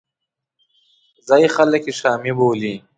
[1.27, 2.73] ځایي خلک یې شامي بولي.